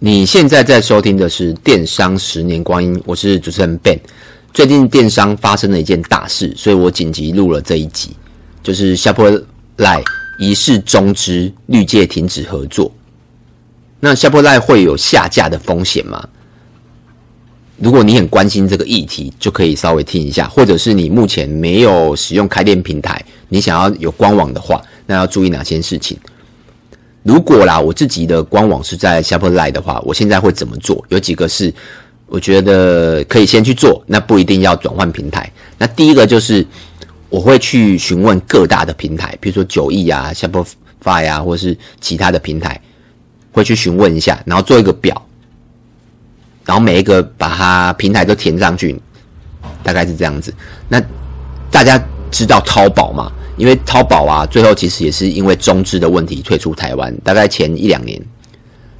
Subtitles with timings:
[0.00, 3.98] 你现在在收听的是《电商十年光阴》，我是主持人 Ben。
[4.54, 8.10] 最近电商发生了一件大事，所以我紧急录了这一集，
[8.62, 10.04] 就是 Shopline
[10.38, 12.92] 疑似中资，绿界停止合作。
[13.98, 16.28] 那 Shoply 会有下架的风险吗？
[17.78, 26.16] 如果你很关心这个议题，就可以稍微听一下，或者是你目前没有使用开店平台，你想要有官网的话，那要注意哪些事情？
[27.22, 31.04] 如果啦，我自己的官网是在 Shopline 的话，我现在会怎么做？
[31.08, 31.72] 有几个是
[32.26, 35.50] 我觉得可以先去做，那不一定要转换平台。
[35.76, 36.66] 那第一个就是
[37.28, 42.80] 我会去询问各大的平台，比如说九亿啊、Shopify 啊，或是其他的平台，
[43.52, 45.20] 会去询问一下，然后做一个表，
[46.64, 48.98] 然后每一个把它平台都填上去，
[49.82, 50.54] 大概是这样子。
[50.88, 51.02] 那
[51.70, 53.30] 大家知道淘宝嘛？
[53.56, 58.20] 因为淘宝啊，最后其实也是因为中资的问题退出台湾，大概前一两年。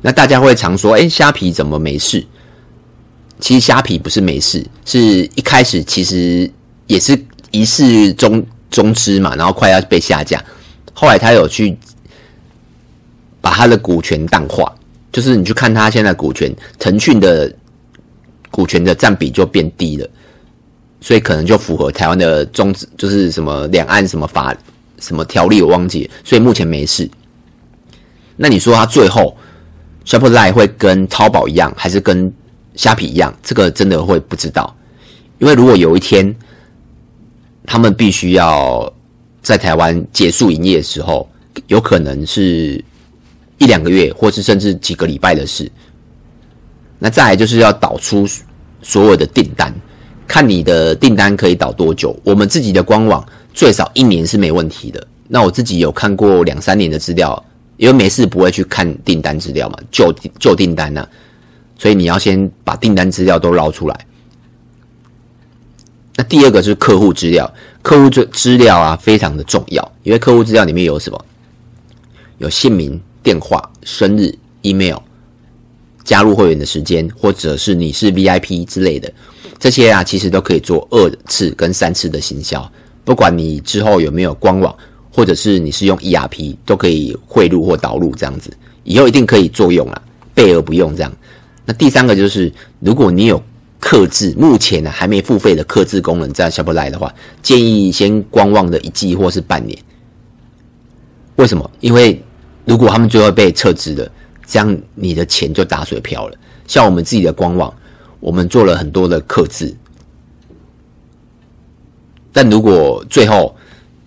[0.00, 2.24] 那大家会常说，哎，虾皮怎么没事？
[3.40, 4.98] 其实虾皮不是没事，是
[5.34, 6.50] 一开始其实
[6.86, 7.16] 也是
[7.52, 10.42] 疑似中中资嘛，然后快要被下架。
[10.92, 11.76] 后来他有去
[13.40, 14.74] 把他的股权淡化，
[15.12, 17.52] 就是你去看他现在股权，腾讯的
[18.50, 20.08] 股权的占比就变低了。
[21.00, 24.54] 所以可能就符合台湾的宗旨，就是什么两岸什么法
[24.98, 26.10] 什么条例，我忘记。
[26.24, 27.08] 所以目前没事。
[28.36, 29.36] 那你说他最后
[30.04, 32.32] Shopline 会跟淘宝一样，还是跟
[32.74, 33.32] 虾皮一样？
[33.42, 34.76] 这个真的会不知道。
[35.38, 36.34] 因为如果有一天
[37.64, 38.92] 他们必须要
[39.40, 41.28] 在台湾结束营业的时候，
[41.68, 42.82] 有可能是
[43.58, 45.70] 一两个月，或是甚至几个礼拜的事。
[46.98, 48.26] 那再来就是要导出
[48.82, 49.72] 所有的订单。
[50.28, 52.14] 看你的订单可以导多久？
[52.22, 55.04] 我们自己的官网最少一年是没问题的。
[55.26, 57.42] 那我自己有看过两三年的资料，
[57.78, 61.08] 因为没事不会去看订单资料嘛，旧旧订单呢、
[61.78, 64.06] 所以你要先把订单资料都捞出来。
[66.14, 67.50] 那第二个是客户资料，
[67.80, 71.24] 客户资资料啊非常的重要，因为客户资料里面有什么？
[72.38, 74.32] 有姓名、电话、生日、
[74.62, 74.96] email、
[76.08, 79.12] 加入会员的时间，或者是你是 VIP 之类的。
[79.58, 82.66] 这些啊，其实都可以做二次跟三次的行销。
[83.04, 84.74] 不管你之后有没有官网，
[85.12, 88.50] 或者是你是用 ERP，都可以汇入或导入这样子。
[88.84, 90.00] 以后一定可以作用啊，
[90.32, 91.12] 备而不用这样。
[91.66, 93.42] 那第三个就是，如果你有
[93.78, 99.78] 克制，目前呢还没付费的克制功能在 Shopline 的话，建议先观望的一季或是半年。
[101.36, 101.70] 为什么？
[101.80, 102.18] 因为
[102.64, 104.10] 如果他们最后被撤资了，
[104.48, 106.36] 这样你的钱就打水漂了。
[106.66, 107.72] 像我们自己的官网。
[108.20, 109.72] 我们做了很多的克制，
[112.32, 113.54] 但如果最后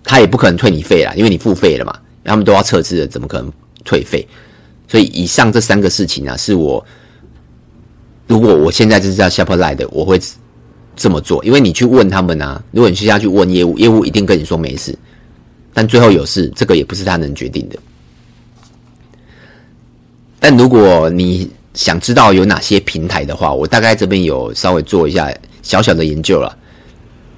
[0.03, 3.49] 他也不可能退你费啦，因为你付费了嘛，他们都要撤资了，怎么可能
[3.85, 4.27] 退费？
[4.89, 6.85] 所以以上这三个事情呢、啊，是我
[8.27, 10.19] 如果我现在就是叫 Shopline 的，我会
[10.97, 14.93] 这么做，因为你去问他们啊，如果你现在去问业务，业务一定跟你说没事，
[15.73, 17.79] 但最后有事，这个也不是他能决定的。
[20.43, 25.31] 但如果你想知道有哪些平台的话，我大概这边有稍微做一下
[25.61, 26.57] 小小的研究了。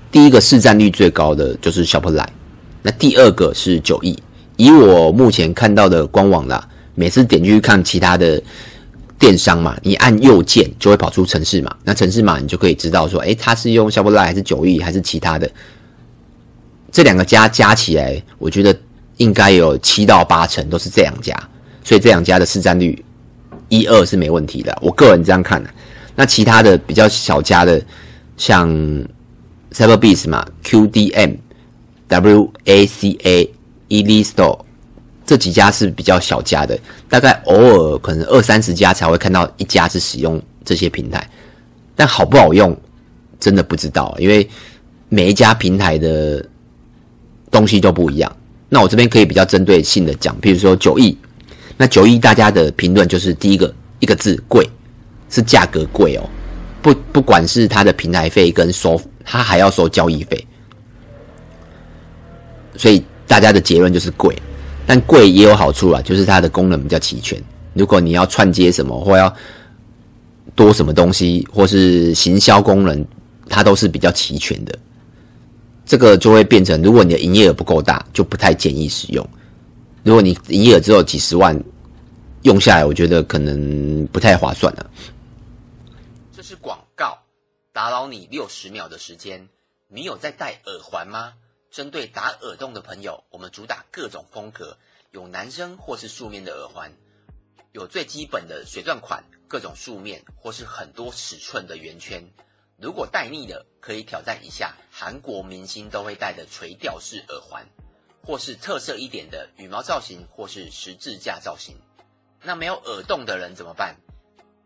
[0.09, 2.25] 第一个市占率最高的就是 Shopline，
[2.81, 4.17] 那第二个是九亿。
[4.55, 6.65] 以我目前看到的官网啦，
[6.95, 8.41] 每次点进去看其他的
[9.19, 15.51] 电商嘛，你按右键就会跑出城市码，那城市码你就可以知道说，诶，它是用 Shopline 还是九亿还是其他的。
[16.89, 18.73] 这两个加加起来，我觉得
[19.17, 21.35] 应该有七到八成都是这两家，
[21.83, 23.03] 所以这两家的市占率。
[23.69, 25.69] 一二是没问题的，我个人这样看的。
[26.15, 27.81] 那其他的比较小家的，
[28.37, 28.69] 像
[29.71, 31.37] Cyberbiz 嘛，QDM、
[32.07, 33.49] WACA、
[33.89, 34.59] Elistore
[35.25, 36.77] 这几家是比较小家的，
[37.09, 41.27] 大概偶尔可能二三十家才会看到一家是使用这些平台，
[41.95, 42.77] 但好不好用，
[43.39, 44.47] 真的不知道，因为
[45.09, 46.45] 每一家平台的
[47.49, 48.31] 东西都不一样。
[48.69, 51.17] 那我这边可以比较针对性的讲，比如说九亿。
[51.77, 54.69] 那九亿大家的评论就是第一个一个字贵，
[55.29, 56.29] 是价格贵哦，
[56.81, 60.47] 不不管是它的平台费跟收，它还要收交易费，
[62.77, 64.37] 所以大家的结论就是贵。
[64.85, 67.41] 但贵也有好处啊，就是它的功能比较齐全。
[67.73, 69.33] 如果你要串接什么或要
[70.55, 73.03] 多什么东西，或是行销功能，
[73.47, 74.77] 它都是比较齐全的。
[75.85, 79.27] 这个就会变成，如果你的营业额不够大，就不太建议使用。
[80.03, 81.57] 如果你营业额只有几十万，
[82.41, 84.91] 用下来我觉得可能不太划算了。
[86.33, 87.17] 这是广告，
[87.71, 89.47] 打扰你六十秒的时间。
[89.87, 91.35] 你有在戴耳环吗？
[91.71, 94.77] 针对打耳洞的朋友，我们主打各种风格，
[95.11, 96.91] 有男生或是素面的耳环，
[97.71, 102.21] 有最基本的水钻款，各种素面或是很多尺寸的圆圈。
[102.77, 107.65] 如果戴腻了，可以挑战一下韩国明星都会戴的垂吊式耳环，
[108.25, 111.75] 或是特色一点的羽毛造型，或是十字架造型。
[112.41, 113.97] 那没有耳洞的人怎么办？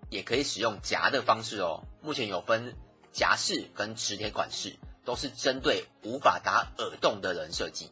[0.09, 1.83] 也可以使用夹的方式哦。
[2.01, 2.75] 目前有分
[3.12, 7.92] 夹式跟磁铁款式，都是针对无法打耳洞的人设计。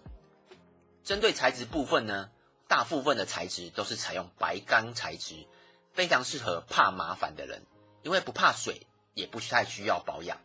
[1.04, 2.30] 针对材质部分呢，
[2.68, 5.46] 大部分的材质都是采用白钢材质，
[5.94, 7.64] 非常适合怕麻烦的人，
[8.02, 10.40] 因为不怕水，也不太需要保养。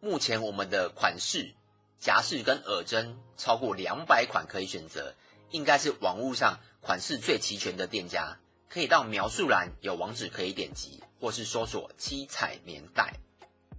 [0.00, 1.54] 目前我们的款式
[2.00, 5.14] 夹式跟耳针超过两百款可以选择，
[5.50, 8.36] 应该是网络上款式最齐全的店家。
[8.68, 13.14] 可以到描述栏有网址可以点击，或是搜索七彩棉袋。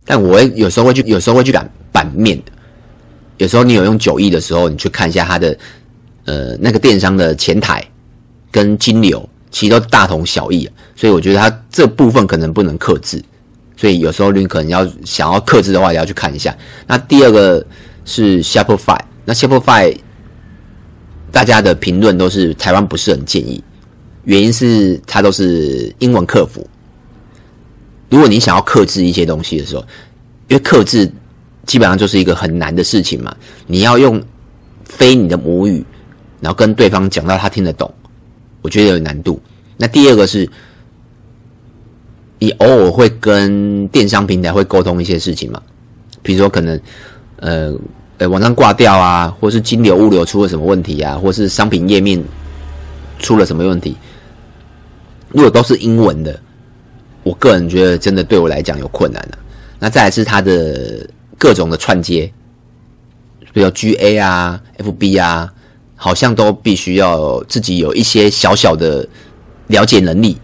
[0.05, 2.41] 但我有时候会去，有时候会去赶版面。
[3.37, 5.59] 有时候你有用九亿的时候，你去看一下它的
[6.25, 7.85] 呃那个电商的前台
[8.49, 10.67] 跟金流，其实都大同小异。
[10.95, 13.23] 所以我觉得它这部分可能不能克制，
[13.75, 16.57] 所以有时候你可能要想要克制的话，也要去看一下。
[16.87, 17.63] 那第二个
[18.07, 19.95] 是 Shopify，那 Shopify
[21.31, 23.63] 大家的评论都是台湾不是很建议。
[24.23, 26.67] 原因是它都是英文客服。
[28.09, 29.81] 如果你想要克制一些东西的时候，
[30.47, 31.09] 因为克制
[31.65, 33.35] 基本上就是一个很难的事情嘛，
[33.67, 34.21] 你要用
[34.85, 35.85] 非你的母语，
[36.39, 37.93] 然后跟对方讲到他听得懂，
[38.61, 39.41] 我觉得有难度。
[39.75, 40.49] 那第二个是，
[42.39, 45.61] 你偶尔会跟电商平台会沟通一些事情嘛，
[46.21, 46.79] 比如说可能
[47.37, 47.73] 呃
[48.17, 52.23] 呃网站挂掉啊，或是金流物流出了什么问题啊，或是商品页面
[53.19, 53.95] 出了什么问题。
[55.29, 56.39] 如果都是英文的，
[57.23, 59.37] 我个人觉得真的对我来讲有困难了。
[59.79, 62.31] 那再来是它的各种的串接，
[63.53, 65.53] 比如 GA 啊、FB 啊，
[65.95, 69.07] 好像都必须要自己有一些小小的
[69.67, 70.37] 了解能力，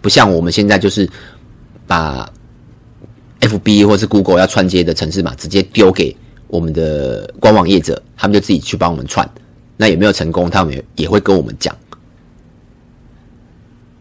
[0.00, 1.08] 不像我们现在就是
[1.86, 2.28] 把
[3.40, 6.16] FB 或是 Google 要串接的程式码直接丢给
[6.52, 9.26] 我们的官网业者，他们就自己去帮我们串。
[9.78, 11.74] 那有没有成功，他们也也会跟我们讲。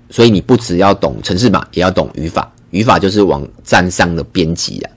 [0.10, 2.52] 所以你不只要懂程式码，也要懂语法。
[2.72, 4.92] 语法就是网站上的编辑啊。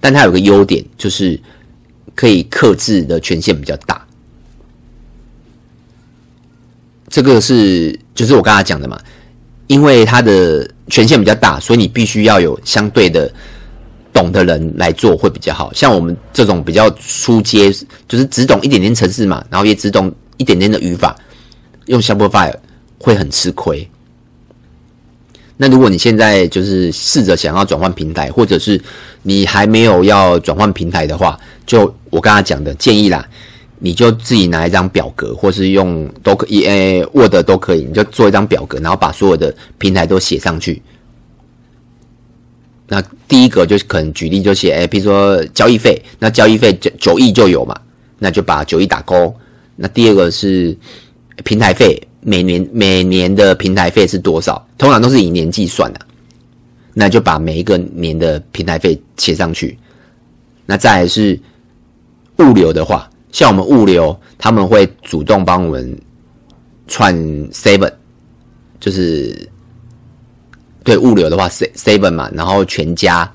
[0.00, 1.38] 但它有个优点，就是
[2.14, 4.02] 可以克制的权限比较大。
[7.10, 8.98] 这个是就是我刚才讲的嘛，
[9.66, 13.30] 因为它的权限比较大，所以你必须要有相对的
[14.12, 15.72] 懂的人来做会比较好。
[15.72, 17.70] 像我们这种比较初阶，
[18.08, 21.16] 就是只懂一点点程式嘛，然后也只懂一点点的语法，
[21.86, 22.52] 用 Shopify。
[23.02, 23.88] 会很吃亏。
[25.56, 28.78] 那如果你现在就是试着想要转换平台，或者是
[29.22, 33.26] 你还没有要转换平台的话，就我刚才讲的建议啦，
[33.78, 40.82] 你就自己拿一张表格，或是用都可以，诶，Word 都可以，你就做一张表格，然后把所有的平台都写上去。
[42.92, 47.74] 那第一个就是可能举例就写，哎，比如说交易费，那交易费九九亿就有嘛，
[48.18, 49.34] 那就把九亿打勾。
[49.76, 50.76] 那第二个是
[51.44, 51.98] 平台费。
[52.22, 54.62] 每年每年的平台费是多少？
[54.76, 56.00] 通常都是以年计算的，
[56.92, 59.78] 那就把每一个年的平台费写上去。
[60.66, 61.40] 那再来是
[62.36, 65.98] 物流的话，像我们物流，他们会主动帮我们
[66.86, 67.16] 串
[67.48, 67.90] seven，
[68.78, 69.48] 就是
[70.90, 73.32] 对物流的话，seven 嘛，然后全家，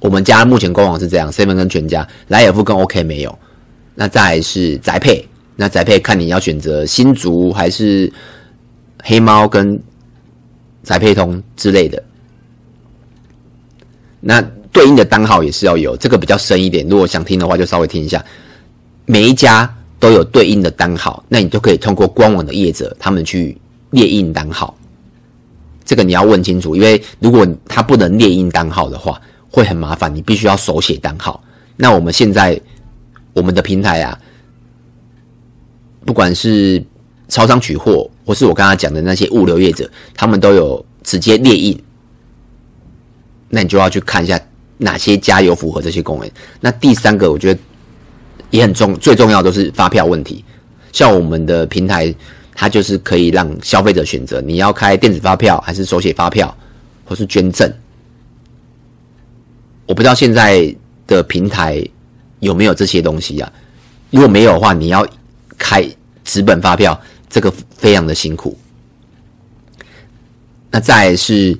[0.00, 3.38] 我们家目前官网是这样，seven 跟全家，莱尔富跟 OK 没有。
[3.94, 5.24] 那再来是宅配。
[5.54, 8.12] 那宅配看你要选择新竹还是
[9.04, 9.80] 黑猫跟
[10.82, 12.02] 宅配通之类的，
[14.18, 16.84] 那对应的单号也是要有，这个比较深一点。
[16.88, 18.24] 如果想听的话，就稍微听一下。
[19.06, 23.56] 每一家都有对应的单号，那你就可以通过官网的业者他们去
[23.90, 24.76] 列印单号。
[25.84, 29.20] 这个你要问清楚，因为如果他不能列印单号的话，
[29.50, 31.42] 会很麻烦，你必须要手写单号。
[31.76, 32.60] 那我们现在
[33.32, 34.18] 我们的平台啊。
[36.04, 36.82] 不管是
[37.28, 41.80] 超商取货，或是我刚刚讲的那些物流业者，他们都有直接列印。
[43.48, 44.36] 那你就要去看一下
[44.78, 46.28] 哪些家有符合这些功能。
[46.60, 47.60] 那第三个，我觉得
[48.50, 50.44] 也很重，最重要的都是发票问题。
[50.90, 52.12] 像我们的平台，
[52.54, 56.56] 它就是可以让消费者选择你要开电子发票，还是手写发票，
[57.04, 57.72] 或是捐赠。
[59.86, 60.74] 我不知道现在
[61.06, 61.84] 的平台
[62.40, 63.52] 有没有这些东西啊？
[64.10, 65.06] 如果没有的话，你要。
[65.58, 65.88] 开
[66.24, 68.58] 纸本发票，这个非常的辛苦。
[70.72, 71.56] 那再是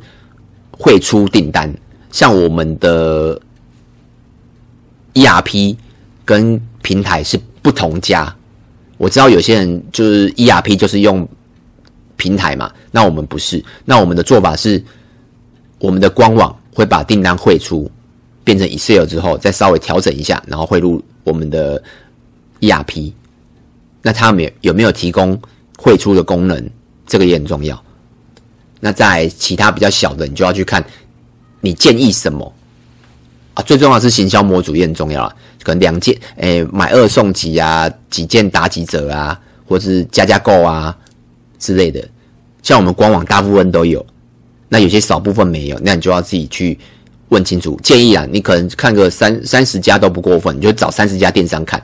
[0.72, 1.72] 汇出订单，
[2.10, 3.40] 像我们的
[5.14, 5.76] ERP
[6.24, 8.34] 跟平台是不同家。
[9.02, 11.28] 我知道有些人就是 ERP 就是用
[12.16, 13.60] 平台嘛，那我们不是。
[13.84, 14.80] 那我们的做法是，
[15.80, 17.90] 我们的官网会把订单汇出，
[18.44, 21.82] 变成 Excel 之后，再稍微调整一下，然后汇入我们的
[22.60, 23.12] ERP。
[24.02, 25.36] 那他们有没有提供
[25.76, 26.70] 汇出的功能？
[27.04, 27.84] 这个也很重要。
[28.78, 30.84] 那在其他比较小的，你就要去看，
[31.60, 32.54] 你建议什么
[33.54, 33.62] 啊？
[33.62, 40.96] 最重要是行销模组也很重要啊，可能两件，诶，买二送几啊，几件打几折啊，或是加加购啊
[41.58, 42.06] 之类的。
[42.62, 44.04] 像我们官网大部分都有，
[44.68, 46.78] 那有些少部分没有，那你就要自己去
[47.28, 47.78] 问清楚。
[47.82, 51.82] 建议啊，你可能看个三三十家都不过分，你就找三十家电商看。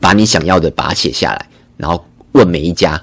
[0.00, 3.02] 把你想要的把它写下来，然后问每一家，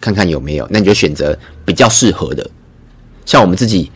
[0.00, 2.50] 看看有没有，那你就选择比较适合的。
[3.24, 3.92] 像我们自己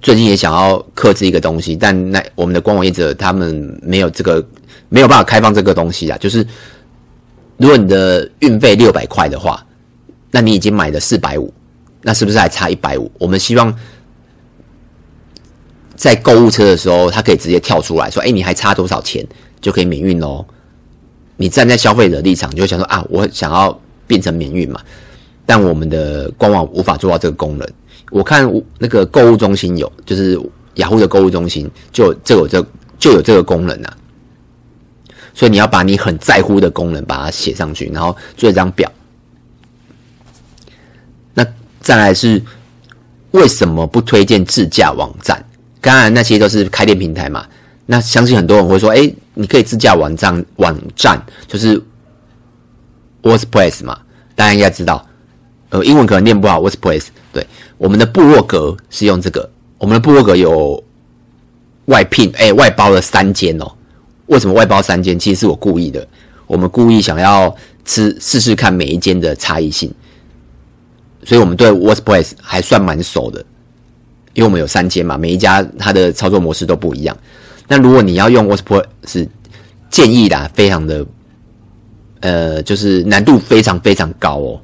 [0.00, 4.46] 最近也想要克制一个东西，但那我们的官网业者他们没有这个，
[4.88, 6.18] 没有办法开放这个东西啊。
[6.18, 6.46] 就是
[7.56, 9.64] 如果你的运费六百块的话，
[10.30, 11.52] 那你已经买了四百五，
[12.02, 13.10] 那是不是还差一百五？
[13.18, 13.74] 我们希望
[15.96, 19.26] 在购物车的时候，他可以直接跳出来说：“哎，你还差多少钱
[19.60, 20.44] 就可以免运哦。”
[21.38, 24.80] 你站在消费者立场，就想说啊，我想要变成免运嘛，
[25.46, 27.66] 但我们的官网无法做到这个功能。
[28.10, 30.38] 我看那个购物中心有，就是
[30.74, 32.64] 雅虎的购物中心就就有这
[32.98, 33.96] 就有这个功能啊。
[35.32, 38.90] 所以你要把你很在乎的功能把它写上去，然后做一张表。
[41.34, 41.46] 那
[41.80, 42.42] 再来是
[43.32, 45.44] 为什么不推荐自驾网站？
[45.80, 47.46] 当然那些都是开店平台嘛。
[47.84, 51.80] 那相信很多人会说，哎，你可以自驾网站，网站就是
[53.22, 53.98] WordPress 嘛，
[54.34, 55.06] 大家应该知道。
[55.70, 57.06] 呃，英文可能念不好，WordPress。
[57.32, 57.46] 对，
[57.76, 60.82] 我们的部落格是用这个，我们的部落格有
[61.86, 63.70] 外聘，哎，外包了三间哦。
[64.26, 65.18] 为什么外包三间？
[65.18, 66.06] 其实是我故意的，
[66.46, 67.54] 我们故意想要
[67.84, 69.92] 吃试试看每一间的差异性，
[71.24, 73.38] 所以我们对 WordPress 还算蛮熟的，
[74.34, 77.16] 因为我们有三间嘛，每一家它的操作模式都不一样。
[77.68, 79.28] 那如果你要用 WordPress，是
[79.90, 81.06] 建议啦，非常的，
[82.20, 84.60] 呃，就是难度非常非常高哦，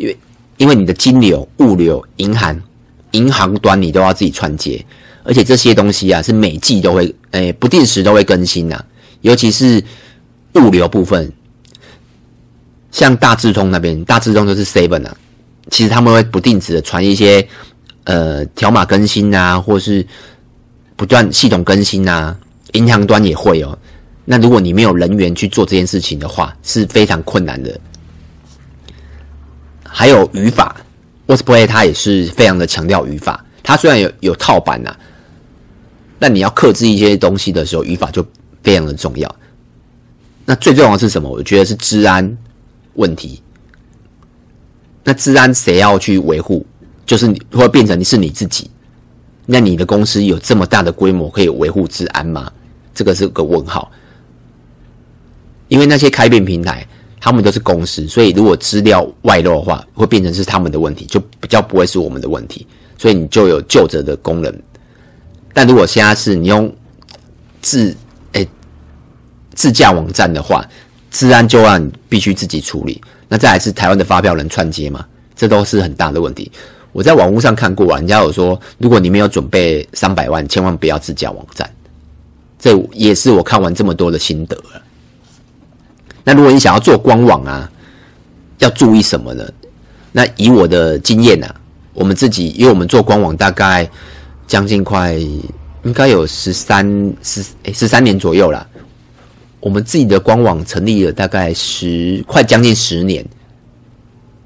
[0.00, 0.16] 因为
[0.56, 2.58] 因为你的金流、物流、银行、
[3.12, 4.84] 银行端你都要自己串接，
[5.22, 8.84] 而且这些东西啊是每季都会，诶、不定时都会更新呐、啊，
[9.20, 9.82] 尤其是
[10.54, 11.30] 物流部分，
[12.90, 15.16] 像大智通那边，大智通就是 Seven 啊，
[15.70, 17.46] 其实他们会不定时的传一些，
[18.04, 20.04] 呃，条码更新啊，或是。
[20.96, 22.36] 不断系统更新啊，
[22.72, 23.78] 银行端也会哦。
[24.26, 27.80] 那如果你没有人员去做这件事情的话，是非常困难的。
[29.92, 30.76] 还有语法
[31.26, 33.44] ，WordPress 它也是非常的强调语法。
[33.62, 34.96] 它虽然有有套版呐、
[36.18, 38.24] 但你要克制一些东西的时候，语法就
[38.62, 39.36] 非常的重要。
[40.46, 41.28] 那最重要的是什么？
[41.28, 42.36] 我觉得是治安
[42.94, 43.42] 问题。
[45.04, 46.64] 那治安谁要去维护？
[47.04, 48.70] 就是你会变成你是你自己。
[49.46, 52.50] 那你的公司有这么大的规模可以维护治安吗？
[52.94, 53.90] 这个是个问号。
[55.68, 56.86] 因为那些开店平台，
[57.20, 62.66] 他们都是公司，所以如果资料外漏的话，会变成是他们的问题，就比较不会是我们的问题。
[62.96, 64.52] 所以你就有救责的功能。
[65.52, 66.72] 但如果现在是你用
[67.60, 67.94] 自
[68.32, 68.48] 诶
[69.54, 70.64] 自驾网站的话，
[71.10, 73.00] 治安就要你必须自己处理。
[73.28, 75.04] 那再来是台湾的发票能串接吗？
[75.36, 76.50] 这都是很大的问题。
[76.92, 81.68] 我在网络上看过啊，人家有说，如果你没有准备三百万，千万不要自驾网站。
[82.58, 84.82] 这也是我看完这么多的心得了。
[86.24, 87.70] 那如果你想要做官网啊，
[88.58, 89.48] 要注意什么呢？
[90.12, 91.54] 那以我的经验啊，
[91.94, 93.88] 我们自己，因为我们做官网大概
[94.46, 96.84] 将近快应该有十三
[97.22, 98.66] 十诶十三年左右了。
[99.60, 103.24] 我们自己的官网成立了大概十快将近十年，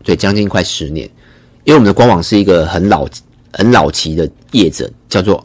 [0.03, 1.09] 对，将近快十年。
[1.65, 3.09] 因为我们的官网是一个很老、
[3.53, 5.45] 很老奇的业者，叫做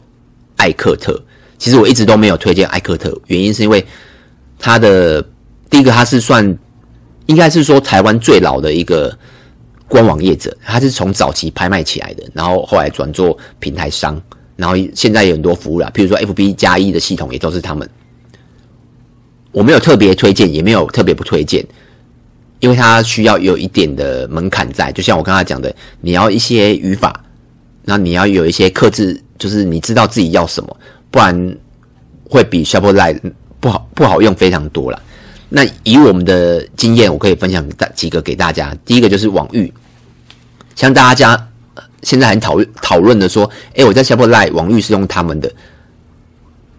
[0.56, 1.20] 艾克特。
[1.56, 3.86] 其实我一直都没有推荐艾克特，原因是因为
[4.58, 5.24] 它的
[5.70, 6.58] 第一个，它是算
[7.26, 9.16] 应该是说台湾最老的一个
[9.88, 14.20] 官网业者，它是从早期拍卖起来的，然后后来转做平台商，
[14.56, 17.88] 然后现在有很多服务啦，譬如说 FB 加一的系统也都是他们。
[19.52, 21.64] 我没有特别推荐，也没有特别不推荐。
[22.60, 27.24] 因为它需要有一点的门槛在，就像我刚才讲的，你要一些语法，
[27.84, 30.76] 那你要有一些克制，就是你知道自己要什么，
[31.10, 31.56] 不然
[32.28, 33.18] 会比 Shopify
[33.58, 35.02] 不好不好用非常多了。
[35.50, 38.74] 那以我们的经验，我可以分享大几个给大家。
[38.86, 39.70] 第一个就是网域，
[40.74, 41.48] 像大家
[42.02, 45.52] 现在很讨论讨论的说，诶，我在 Shopify 网域是用他们的，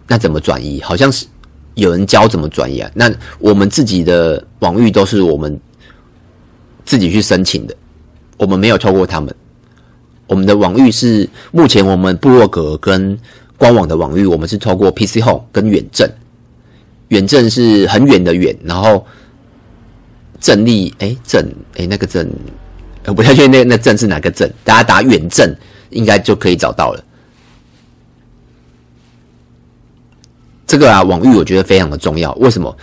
[0.08, 0.80] 那怎么转移？
[0.82, 1.26] 好像是
[1.74, 2.90] 有人教怎么转移啊？
[2.94, 5.60] 那我们自己的网域都是我们。
[6.84, 7.74] 自己去申请的，
[8.36, 9.32] 我们没有透过他们，
[10.26, 13.16] 我们的网域是目前我们部落格跟
[13.56, 16.10] 官网的网域，我们是透过 PC Home 跟远震，
[17.12, 19.06] 远正是很远的远，然后
[20.40, 22.26] 正立哎正哎那个正，
[23.04, 25.54] 我不太确定那那正是哪个正，大家打远正
[25.90, 27.04] 应该就可以找到了。
[30.66, 32.74] 这个啊网域我觉得非常的重要，为什么？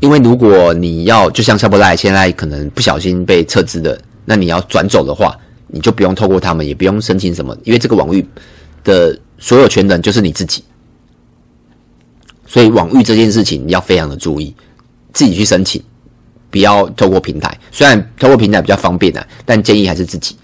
[0.00, 5.34] 因为如果你要就像 Shopline 现在可能不小心被撤资的，那你要转走的话，
[5.68, 8.26] 你就不用透过他们，也不用申请什么，因为这个网域
[8.82, 10.62] 的所有权人就是你自己。
[12.54, 14.54] 所以网域这件事情要非常的注意，
[15.12, 15.82] 自己去申请，
[16.52, 17.58] 不要透过平台。
[17.72, 20.36] 虽然透过平台比较方便啊，但建议还是自己。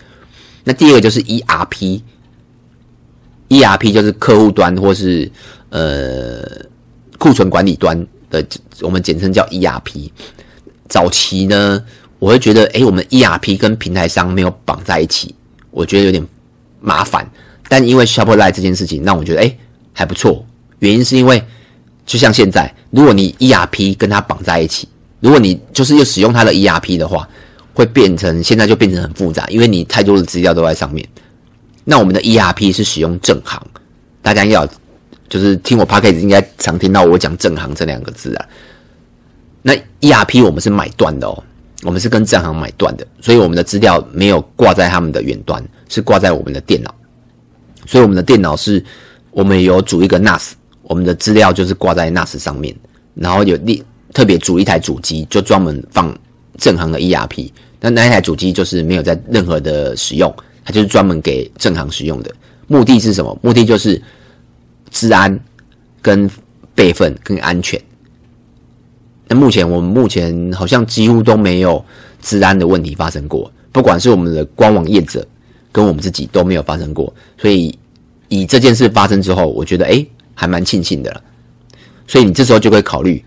[0.65, 2.03] 那第二个就是 ERP，ERP
[3.93, 5.31] 就是客户端或是
[5.69, 6.43] 呃
[7.17, 8.05] 库存管理端。
[8.29, 8.45] 的
[8.81, 10.11] 我们简称叫 ERP。
[10.89, 11.81] 早期呢，
[12.19, 15.33] 我会觉得，哎，我们 ERP 跟平台商没有绑在一起，
[15.71, 16.27] 我觉得有点
[16.81, 17.25] 麻烦。
[17.69, 19.57] 但因为 Shopify 这件事情，让我觉得，哎，
[19.93, 20.45] 还不错。
[20.81, 21.41] 原因是因为，
[22.07, 24.89] 就像现在，如果你 ERP 跟它绑在一起，
[25.21, 27.29] 如果你就是又使用它的 ERP 的话，
[27.75, 31.07] 会变成现在就变成很复杂，因为你太多的资料都在上面。
[31.85, 33.61] 那我们的 ERP 是使用正行，
[34.23, 34.69] 大家要。
[35.29, 38.45] 就是听我 podcast 应该常听到我讲正行这两个字啊。
[39.63, 41.45] 那 ERP 我们是买断的哦，
[41.85, 46.93] 我们是跟正行买断的，所以我们的资料没有挂在他们的远端，是挂在我们的电脑。
[47.87, 48.85] 所以我们的电脑是，
[49.31, 50.51] 我们有组一个 NAS，
[50.91, 52.75] 我们的资料就是挂在 NAS 上面，
[53.15, 53.81] 然后有另
[54.13, 56.13] 特别组一台主机，就专门放
[56.59, 57.49] 正行的 ERP。
[57.81, 62.35] 那那一台主机就是没有在任何的使用，它就是专门给正行使用的。
[62.67, 63.39] 目的是什么？
[63.41, 64.03] 目的就是。
[64.93, 65.39] 治安、
[66.03, 66.29] 跟
[66.75, 67.81] 备份、跟安全，
[69.29, 71.83] 那目前我们目前好像几乎都没有
[72.21, 75.25] 治安的问题发生过，不管是我们的官网业者
[75.71, 77.73] 跟我们自己都没有发生过，所以
[78.27, 80.05] 以这件事发生之后，我觉得哎，
[80.41, 81.23] 还蛮庆幸的了。
[82.07, 83.23] 所以你这时候就会考虑，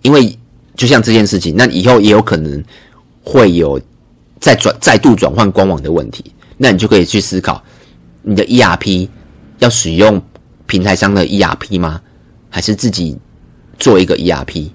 [0.00, 0.34] 因为
[0.74, 2.64] 就像这件事情，那以后也有可能
[3.22, 3.78] 会有
[4.40, 6.24] 再转再度转换官网的问题，
[6.56, 7.62] 那你就可以去思考
[8.22, 9.08] 你的 ERP。
[9.58, 10.20] 要使用
[10.66, 12.00] 平台商的 ERP 吗？
[12.48, 13.16] 还是自己
[13.78, 14.68] 做一个 ERP？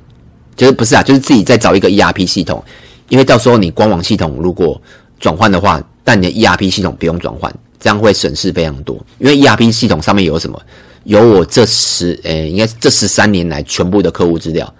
[0.56, 1.02] 就是不是啊？
[1.02, 2.64] 就是自己再找一个 ERP 系统，
[3.10, 4.80] 因为到时候你官网系统如果
[5.20, 8.96] 转换的话，但你的 ERP 系统不用转换，这样会省事非常多。
[9.18, 10.60] 因为 ERP 系统上面有什么？
[11.10, 14.72] 有我这十诶、欸，应该是这十三年来全部的客户资料。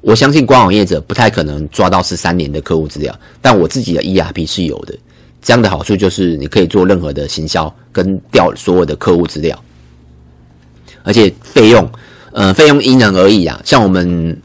[0.00, 3.12] 我相信官网业者不太可能抓到十三年的客户资料，
[3.42, 4.96] 但我自己的 ERP 是有的。
[5.42, 9.60] 这样的好处就是你可以做任何的行销跟调所有的客户资料，
[11.02, 11.90] 而且费用，
[12.30, 13.60] 呃，费用因人而异啊。
[13.64, 14.40] 像我们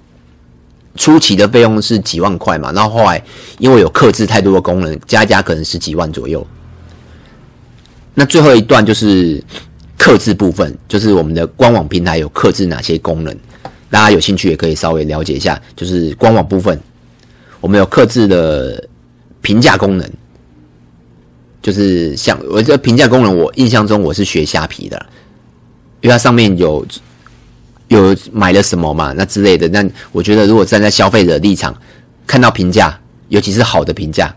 [0.96, 3.24] 初期的费用是几万块嘛，然后后来
[3.60, 6.44] 因为有克制太多的功能，加加可能十几万左右。
[8.16, 9.44] 那最后一段就是
[10.04, 13.34] 克制部分，就是我们的官网平台有克制哪些功能，
[13.90, 15.58] 大家有兴趣也可以稍微了解一下。
[15.78, 16.78] 就是官网部分，
[17.62, 18.86] 我们有克制的
[19.42, 20.12] 评价功能。
[21.62, 25.06] 就是像我这评价功能，我印象中我是学虾皮的，
[26.02, 26.86] 因为它上面有
[27.88, 29.70] 有买了什么嘛，那之类的。
[29.70, 31.74] 那我觉得如果站在消费者立场，
[32.28, 34.36] 看到评价，尤其是好的评价，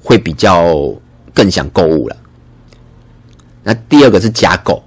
[0.00, 0.94] 会比较
[1.34, 2.16] 更想购物了。
[3.64, 4.83] 那第二个是加购，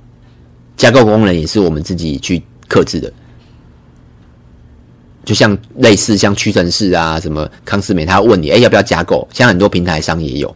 [0.78, 3.12] 加购功能也是我们自己去克制的，
[5.26, 9.28] 就像类似像屈臣氏啊、什么康斯美，他问你，哎、要不要加购？
[9.34, 10.56] 像很多平台商也有。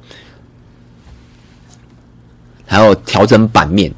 [2.65, 3.91] 还有调整版面，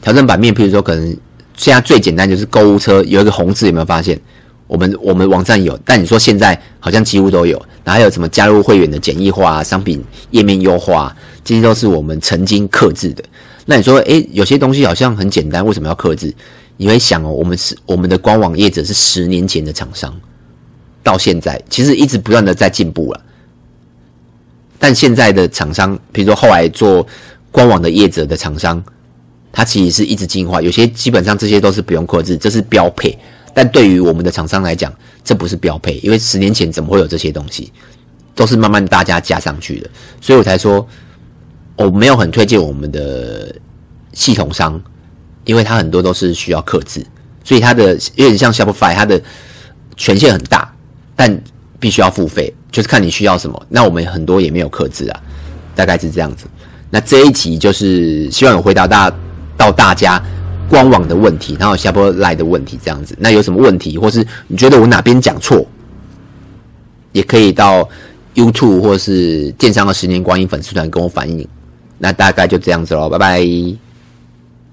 [0.00, 1.14] 调整版面，譬如说，可能
[1.56, 4.18] 现在最简单就是购物车有一个红字，有没有发现？
[4.66, 7.58] 我们我们网站有，但你说现在好像几乎都有。
[7.84, 13.24] 然后还有什么加入会员的简易化、商品页面优化，这些都是我们曾经克制的。
[13.70, 16.34] 那你说，诶，有些东西好像很简单，为什么要克制？
[16.78, 20.18] 你会想哦，我们是我们的官网业者是十年前的厂商，
[21.02, 23.20] 到现在其实一直不断的在进步了。
[24.78, 27.06] 但现在的厂商，比如说后来做。
[27.50, 28.80] 官网的业者的厂商，
[29.50, 33.18] 它其实是一直进化，有些基本上这些都是不用克制，这是标配。
[33.54, 34.92] 但对于我们的厂商来讲，
[35.24, 37.72] 这不是标配，因为十年前怎么会有这些东西，
[38.34, 39.88] 都是慢慢大家加上去的。
[40.20, 40.86] 所以我才说，
[41.78, 43.54] 我没有很推荐我们的
[44.12, 44.78] 系统商，
[45.44, 47.06] 因为它很多都是需要克制，
[47.44, 49.22] 所以它的有点像 Shopify，它的
[49.96, 50.70] 权限很大，
[51.14, 51.40] 但
[51.78, 53.66] 必须要付费，就是看你需要什么。
[53.68, 55.22] 那我们很多也没有克制啊，
[55.76, 56.46] 大概是这样子。
[56.90, 59.12] 那这一集就是希望有回答大
[59.56, 60.20] 到大家
[60.68, 63.14] 官网的问题，然后下播来的问题这样子。
[63.20, 65.64] 那有什么问题，或是你觉得我哪边讲错，
[67.12, 67.88] 也可以到
[68.34, 71.46] YouTube 或是电商的十年光阴粉丝团跟我反映。
[71.98, 73.87] 那大概就这样子喽，拜拜。